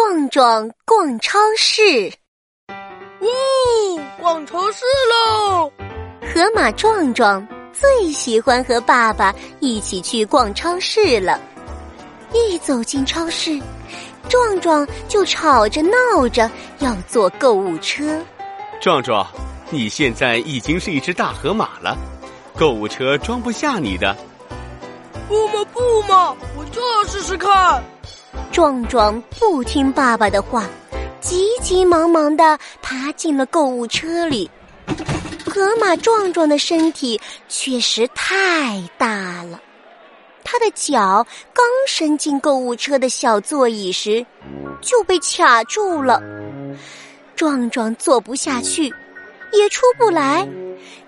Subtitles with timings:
[0.00, 2.10] 壮壮逛超市，
[3.20, 5.70] 呜，逛超市喽！
[6.22, 11.38] 河马壮壮最喜欢和爸爸一起去逛超市了。
[12.32, 13.60] 一走进超市，
[14.26, 18.24] 壮壮就吵着闹着要坐购物车。
[18.80, 19.26] 壮壮，
[19.68, 21.94] 你现在已经是一只大河马了，
[22.56, 24.16] 购物车装不下你的。
[25.28, 27.84] 不嘛不嘛，我就要试试看。
[28.52, 30.68] 壮壮不听爸爸的话，
[31.20, 34.50] 急急忙忙的爬进了购物车里。
[35.46, 39.60] 河马壮壮的身体确实太大了，
[40.44, 44.24] 他的脚刚伸进购物车的小座椅时，
[44.80, 46.22] 就被卡住了。
[47.34, 48.84] 壮壮坐不下去，
[49.52, 50.46] 也出不来，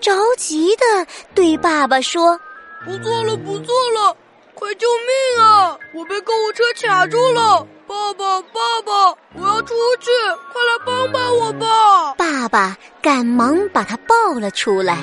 [0.00, 2.38] 着急的对爸爸说
[2.86, 4.16] ：“不坐了，不坐了。”
[4.60, 5.78] 快救命啊！
[5.94, 8.92] 我被购物车卡住了，爸爸，爸爸，
[9.32, 10.10] 我要出去，
[10.52, 12.12] 快来帮帮我吧！
[12.18, 14.96] 爸爸赶忙把他抱了出来。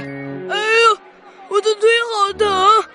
[0.48, 1.02] 哎呀，
[1.50, 2.86] 我的腿好疼！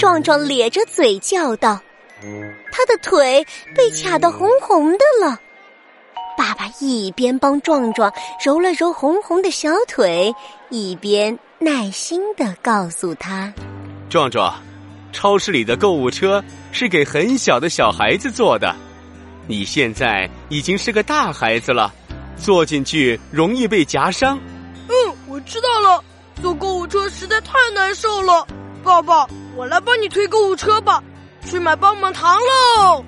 [0.00, 1.80] 壮壮咧着嘴叫道
[2.72, 5.38] ：“他的腿被卡得红红的了。”
[6.36, 8.12] 爸爸一边帮壮壮
[8.44, 10.34] 揉了揉红红的小腿，
[10.70, 13.54] 一边耐心的告诉他
[14.10, 14.52] ：“壮壮。”
[15.16, 18.76] 超市里的购物车是给很小的小孩子坐的，
[19.46, 21.90] 你现在已经是个大孩子了，
[22.36, 24.38] 坐进去容易被夹伤。
[24.88, 24.94] 嗯，
[25.26, 26.04] 我知道了，
[26.42, 28.46] 坐购物车实在太难受了。
[28.84, 31.02] 爸爸，我来帮你推购物车吧，
[31.46, 33.02] 去买棒棒糖喽。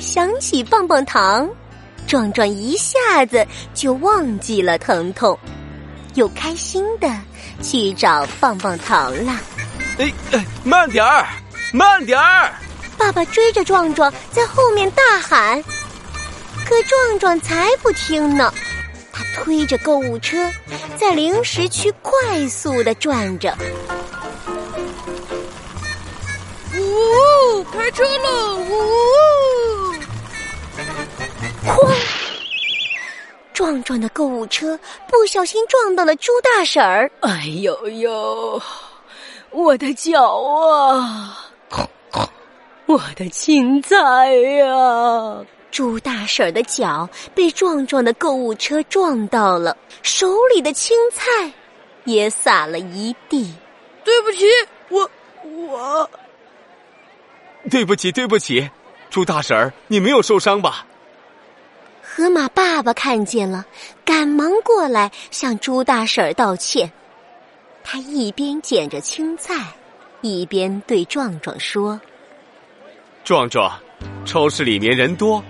[0.00, 1.48] 想起棒棒糖，
[2.08, 5.38] 壮壮一下子就忘记了疼痛，
[6.14, 7.08] 又开心的
[7.62, 9.32] 去找棒棒糖了。
[9.98, 11.26] 哎哎，慢点儿，
[11.72, 12.52] 慢点儿！
[12.98, 15.62] 爸爸追着壮壮在后面大喊，
[16.66, 18.52] 可壮壮才不听呢。
[19.12, 20.50] 他推着购物车
[20.98, 23.56] 在零食区快速的转着。
[26.74, 28.54] 呜，开车了！
[28.56, 29.94] 呜，
[31.64, 31.94] 哐！
[33.54, 37.10] 壮壮的购物车不小心撞到了猪大婶儿。
[37.20, 38.60] 哎呦呦！
[39.56, 41.48] 我的脚啊，
[42.84, 45.38] 我的青菜呀！
[45.70, 51.50] 猪大婶的脚被壮壮的购物车撞到了，手里的青菜
[52.04, 53.50] 也洒了一地。
[54.04, 54.44] 对不起，
[54.90, 55.10] 我
[55.42, 56.10] 我。
[57.70, 58.68] 对不起，对不起，
[59.08, 60.84] 猪大婶儿，你没有受伤吧？
[62.02, 63.64] 河马爸爸看见了，
[64.04, 66.92] 赶忙过来向猪大婶儿道歉。
[67.88, 69.54] 他一边捡着青菜，
[70.20, 72.00] 一边对壮壮说
[73.22, 73.72] ：“壮壮，
[74.24, 75.40] 超市里面人多，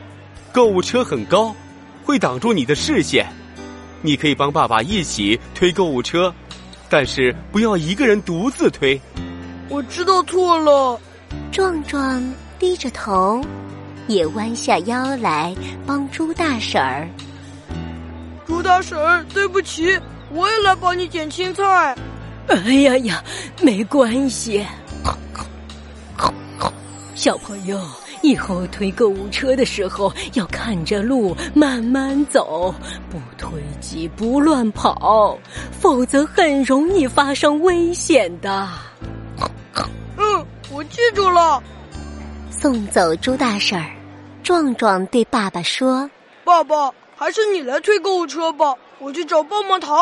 [0.52, 1.56] 购物车很高，
[2.04, 3.26] 会挡住你的视线。
[4.02, 6.32] 你可以帮爸爸一起推购物车，
[6.90, 9.00] 但是不要一个人独自推。”
[9.70, 11.00] 我知道错了。
[11.50, 12.22] 壮壮
[12.58, 13.42] 低着头，
[14.08, 17.08] 也弯下腰来帮猪大婶儿。
[18.46, 19.98] 猪大婶儿，对不起，
[20.30, 21.96] 我也来帮你捡青菜。
[22.48, 23.24] 哎呀呀，
[23.62, 24.64] 没关系。
[27.14, 27.80] 小朋友，
[28.22, 32.72] 以后推购物车的时候要看着路，慢慢走，
[33.10, 35.36] 不推挤，不乱跑，
[35.72, 38.68] 否则很容易发生危险的。
[40.16, 41.62] 嗯，我记住了。
[42.50, 43.90] 送走猪大婶儿，
[44.42, 46.08] 壮壮对爸爸说
[46.44, 49.96] ：“爸爸，还是你来推购物车吧，我去找棒棒糖。”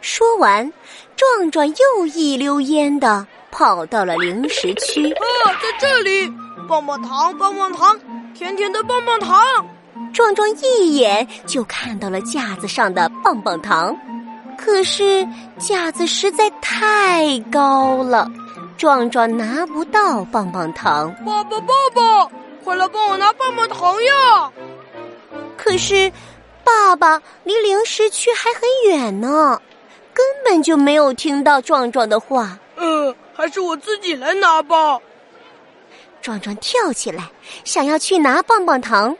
[0.00, 0.72] 说完，
[1.16, 5.12] 壮壮又一溜烟的跑到了零食区。
[5.12, 6.32] 啊，在这里，
[6.68, 7.98] 棒棒糖，棒棒糖，
[8.34, 9.38] 甜甜的棒棒糖。
[10.12, 13.96] 壮壮一眼就看到了架子上的棒棒糖，
[14.58, 15.26] 可是
[15.58, 18.28] 架子实在太高了，
[18.76, 21.14] 壮壮拿不到棒棒糖。
[21.24, 22.30] 爸爸，爸爸，
[22.64, 24.50] 快来帮我拿棒棒糖呀！
[25.56, 26.10] 可是，
[26.64, 29.60] 爸爸离零食区还很远呢。
[30.12, 32.58] 根本就没有听到壮壮的话。
[32.76, 34.98] 嗯，还是我自己来拿吧。
[36.22, 37.24] 壮壮跳起来，
[37.64, 39.16] 想要去拿棒棒糖，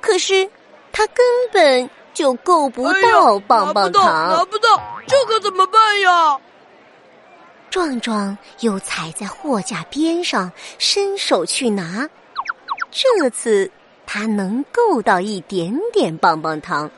[0.00, 0.48] 可是
[0.92, 6.38] 他根本就够不到棒棒糖，拿不到，这可怎么办呀？
[7.70, 12.08] 壮壮又踩在货架边上，伸手去拿。
[12.90, 13.70] 这次
[14.06, 16.90] 他能够到一点点棒棒糖。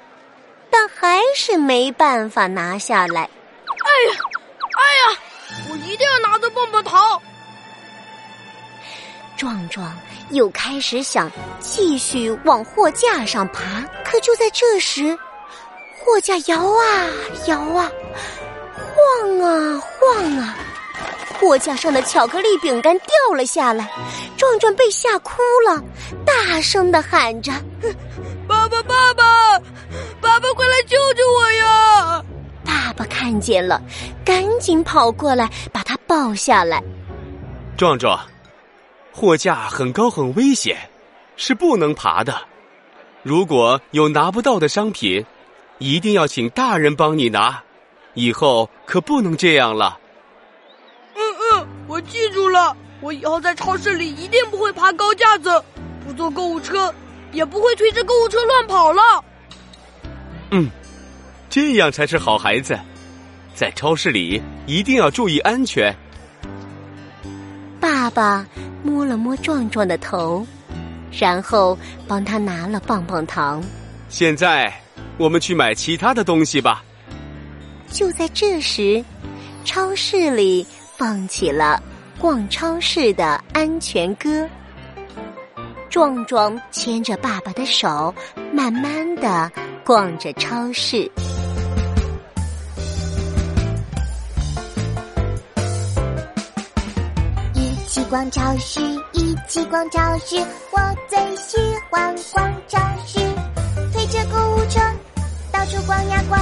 [0.70, 3.22] 但还是没办法拿下来。
[3.22, 4.18] 哎呀，
[4.76, 4.82] 哎
[5.12, 5.18] 呀！
[5.68, 7.20] 我一定要拿到棒棒糖！
[9.36, 9.96] 壮壮
[10.30, 11.30] 又开始想
[11.60, 15.18] 继续往货架上爬，可就在这时，
[15.98, 17.06] 货架摇啊
[17.46, 17.90] 摇啊，
[18.74, 20.56] 晃啊晃啊，
[21.38, 23.90] 货架上的巧克力饼干掉了下来，
[24.36, 25.82] 壮壮被吓哭了，
[26.24, 27.50] 大声的喊着
[28.46, 29.58] ：“爸爸，爸爸，
[30.40, 32.24] 爸爸，快来救救我呀！”
[32.64, 33.80] 爸爸看见了，
[34.24, 36.82] 赶紧跑过来把他抱下来。
[37.76, 38.18] 壮壮。
[39.12, 40.78] 货架很高很危险，
[41.36, 42.40] 是不能爬的。
[43.22, 45.24] 如果有拿不到的商品，
[45.78, 47.62] 一定要请大人帮你拿。
[48.14, 49.98] 以后可不能这样了。
[51.14, 52.74] 嗯嗯，我记住了。
[53.00, 55.62] 我以后在超市里一定不会爬高架子，
[56.06, 56.94] 不坐购物车，
[57.32, 59.02] 也不会推着购物车乱跑了。
[60.50, 60.70] 嗯，
[61.48, 62.78] 这样才是好孩子。
[63.54, 65.94] 在超市里一定要注意安全。
[67.80, 68.46] 爸爸。
[68.82, 70.46] 摸了摸壮壮的头，
[71.12, 71.76] 然后
[72.08, 73.62] 帮他拿了棒棒糖。
[74.08, 74.72] 现在
[75.18, 76.82] 我们去买其他的东西吧。
[77.90, 79.04] 就在这时，
[79.66, 80.66] 超市里
[80.96, 81.82] 放起了
[82.18, 84.48] 逛超市的安全歌。
[85.90, 88.14] 壮壮牵着爸爸的手，
[88.50, 89.52] 慢慢的
[89.90, 90.98] 逛着超市。
[97.54, 100.36] 一起逛超市，一起逛超市，
[100.70, 101.58] 我最喜
[101.90, 103.18] 欢逛超市。
[103.92, 104.80] 推着购物车，
[105.50, 106.40] 到处逛呀逛，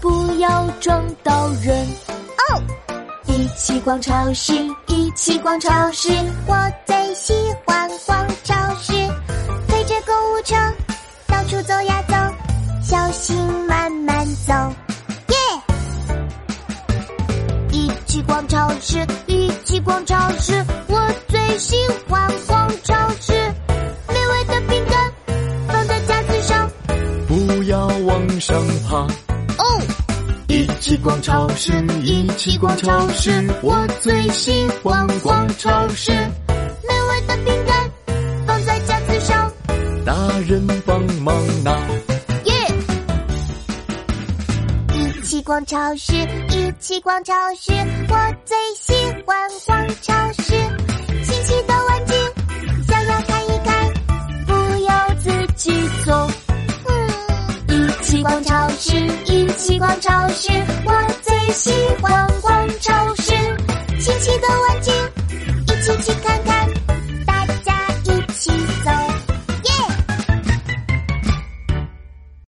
[0.00, 1.86] 不要撞到人。
[2.48, 2.60] 哦，
[3.26, 4.54] 一起逛超市，
[4.88, 6.08] 一起逛超市，
[6.48, 7.32] 我最喜
[7.64, 8.92] 欢逛超市。
[9.68, 10.56] 推着购物车，
[11.28, 12.02] 到处走呀
[28.98, 29.80] 哦，
[30.48, 31.72] 一起逛超市，
[32.02, 33.30] 一起逛超市，
[33.62, 36.12] 我最喜欢逛超市。
[36.12, 37.90] 美味的饼干
[38.46, 39.50] 放在架子上，
[40.04, 40.14] 大
[40.46, 41.34] 人帮忙
[41.64, 41.74] 拿。
[42.44, 42.54] 耶！
[44.94, 46.12] 一起逛超市，
[46.50, 47.72] 一起逛超市，
[48.10, 48.92] 我最喜
[49.24, 50.12] 欢逛超
[50.42, 50.91] 市。
[58.22, 58.94] 逛超市，
[59.26, 60.52] 一起逛超市，
[60.84, 60.92] 我
[61.22, 63.32] 最喜欢逛超市。
[63.98, 64.92] 新奇的玩具，
[65.66, 66.81] 一起去看看。